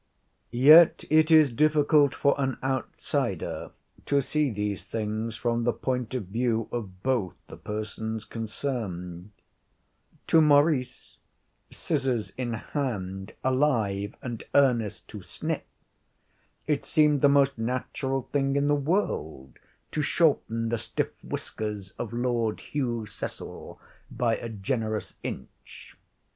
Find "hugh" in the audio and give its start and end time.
22.61-23.05